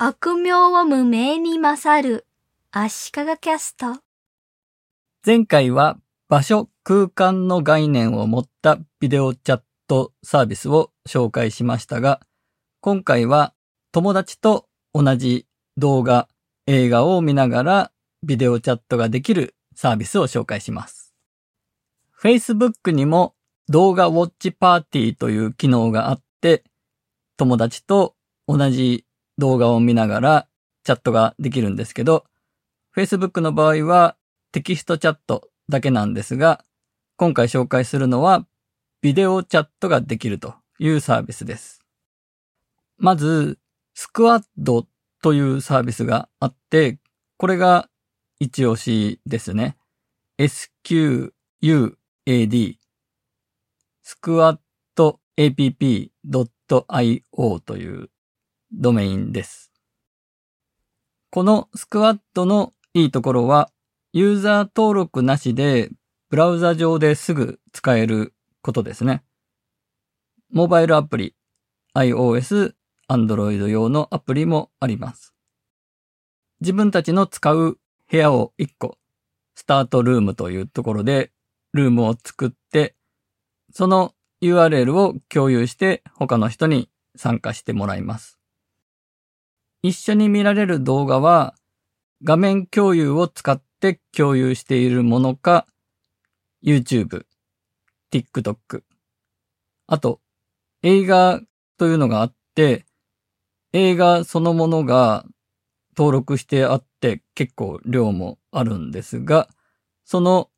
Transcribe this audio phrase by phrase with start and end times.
[0.00, 2.24] 悪名を無名に勝る
[2.70, 3.96] 足利キャスト
[5.26, 12.20] 前回は場所空間の概念を持ったビデオチャットサービスを紹介しましたが、
[12.80, 13.54] 今回は
[13.90, 16.28] 友達と同じ動画、
[16.68, 17.92] 映画を見ながら
[18.22, 21.12] ビデオチャットができるサービスを紹介します。
[22.16, 23.34] Facebook にも
[23.68, 26.62] 動画ウォッチパーティーという機能があって、
[27.36, 28.14] 友達と
[28.46, 29.04] 同じ
[29.38, 30.48] 動画を見ながら
[30.84, 32.24] チャットができるんですけど、
[32.94, 34.16] Facebook の場合は
[34.52, 36.64] テキストチャットだけなんですが、
[37.16, 38.46] 今回紹介するのは
[39.00, 41.80] ビデオチャットができるというサービスです。
[42.96, 43.58] まず、
[43.94, 44.86] スクワッド
[45.22, 46.98] というサービスがあって、
[47.36, 47.88] これが
[48.40, 49.76] 一押しですね。
[50.38, 51.32] squad
[54.02, 54.58] スクワッ
[54.94, 56.10] ト app.io
[57.60, 58.10] という
[58.72, 59.72] ドメインです。
[61.30, 63.70] このスクワットのいいところは、
[64.12, 65.90] ユーザー登録なしで
[66.30, 69.22] ブラウザ上ですぐ使えることですね。
[70.50, 71.34] モバイルアプリ、
[71.94, 72.74] iOS、
[73.08, 75.34] Android 用のアプリもあります。
[76.60, 77.78] 自分たちの使う
[78.10, 78.98] 部屋を1個、
[79.54, 81.30] スタートルームというところで
[81.72, 82.94] ルームを作って、
[83.72, 88.37] その URL を共有して他の人に参加してもらいます。
[89.82, 91.54] 一緒に見られる動画は
[92.24, 95.66] 画面共有を使って共有しているものか、
[96.64, 97.24] YouTube、
[98.12, 98.82] TikTok、
[99.86, 100.20] あと
[100.82, 101.40] 映画
[101.76, 102.86] というのがあって、
[103.72, 105.24] 映画そのものが
[105.96, 109.48] 登録してあって結構量もあるんですが、
[110.04, 110.50] その、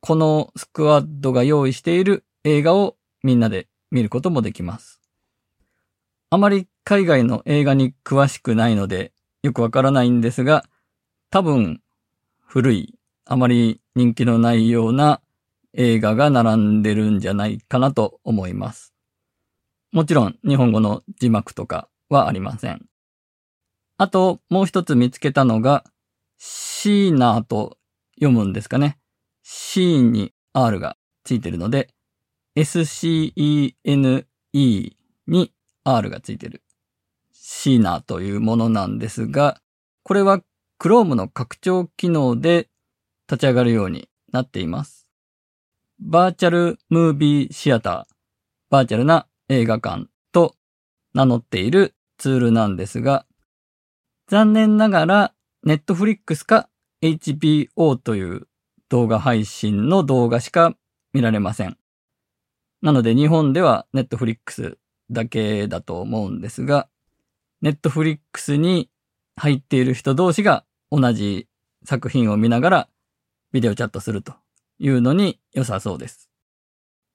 [0.00, 5.01] このスクワッドが用意している映画をみんなで見ることもできます。
[6.32, 10.64] あまり海外の映画に詳しくないのでよくわからないんですが、
[11.28, 11.82] 多分
[12.40, 12.94] 古い、
[13.26, 15.20] あまり人気のないような
[15.74, 18.94] 映画が並んでるんじゃないかなと思います。
[19.92, 22.86] もちろん日本語の字幕とかはありません。
[23.98, 25.84] あともう一つ見つけたのが
[26.38, 27.76] シーナーと
[28.14, 28.98] 読むんですかね。
[29.42, 31.90] シーンに R がついてるので
[32.56, 34.24] SCENE
[35.26, 35.52] に
[35.84, 36.62] R がついてる
[37.32, 39.60] シーナーというものなんですが、
[40.02, 40.40] これは
[40.80, 42.68] Chrome の拡張機能で
[43.28, 45.08] 立ち上がるようになっています。
[46.00, 48.14] バーチャルムービーシアター、
[48.70, 50.56] バーチャルな映画館と
[51.14, 53.26] 名乗っているツールなんですが、
[54.28, 55.34] 残念ながら
[55.66, 56.68] Netflix か
[57.02, 58.48] HBO という
[58.88, 60.74] 動画配信の動画しか
[61.12, 61.76] 見られません。
[62.82, 64.76] なので日本では Netflix
[65.12, 66.88] だけだと思うんですが、
[67.60, 68.90] ネットフリックスに
[69.36, 71.48] 入っている人同士が同じ
[71.84, 72.88] 作品を見ながら
[73.52, 74.34] ビデオチャットすると
[74.78, 76.30] いうのに良さそうです。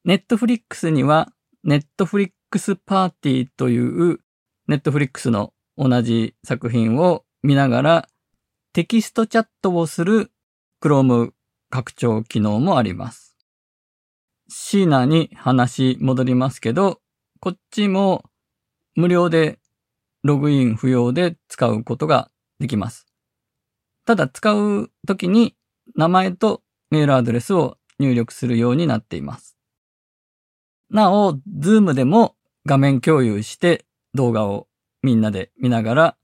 [0.05, 1.29] Netflix には
[1.63, 4.19] Netflix Party という
[4.67, 8.07] Netflix の同じ作品を見ながら
[8.73, 10.31] テキストチャットをする
[10.81, 11.31] Chrome
[11.69, 13.37] 拡張機能もあります。
[14.49, 17.01] シーナに話戻りますけど、
[17.39, 18.23] こっちも
[18.95, 19.59] 無料で
[20.23, 23.05] ログイン不要で使うことができます。
[24.05, 25.55] ただ使うときに
[25.95, 29.57] 名前とメールアドレスを入力するようになっています。
[30.89, 34.67] なお、 Zoom でも画面共有して動画を
[35.03, 36.17] みんなで見ながら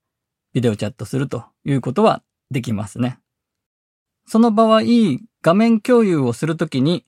[0.53, 3.19] ビデオチャットするということはできますね。
[4.25, 4.81] その場合、
[5.41, 7.05] 画面共有をするときに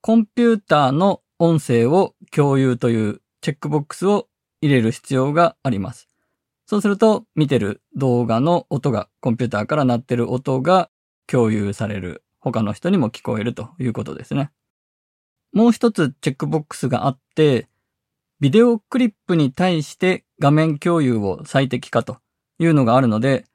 [0.00, 4.28] コンピューターの音声を共有というチェックボックスを
[4.60, 6.08] 入れる必要があります。
[6.66, 10.90] そうすると、見てる動画の音が、コンピューターから鳴ってる音が
[11.26, 12.24] 共有される。
[12.40, 14.50] 他の人にも聞こえるということですね。
[15.52, 17.68] もう一つチェックボックスがあって、
[18.40, 22.18] ビデオクリップに対して画面共有を最適化と
[22.58, 23.46] いうのがあるので、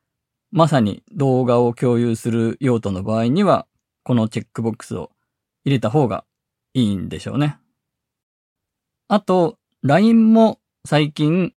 [0.52, 3.68] まさに動画を共有する用途の場合には、
[4.04, 5.12] このチェックボックスを
[5.64, 6.26] 入れた方が
[6.74, 7.60] いいんでしょうね。
[9.08, 11.54] あと、LINE も最近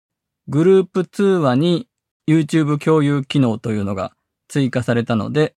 [0.47, 1.89] グループ通話に
[2.25, 4.13] YouTube 共有機能というのが
[4.47, 5.55] 追加されたので、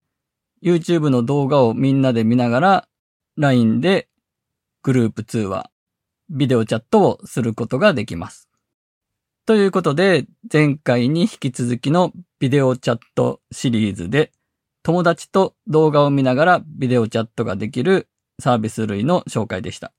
[0.63, 2.87] YouTube の動画をみんなで見ながら
[3.37, 4.07] LINE で
[4.81, 5.69] グループ通話、
[6.31, 8.49] ビデオチャットをすることができます。
[9.45, 14.31] ということで、前回に引き続きのビデオチャットシリーズで、
[14.81, 18.07] 友達と動画を見ながらビデオチャットができる
[18.41, 19.93] サービス類の紹介でした。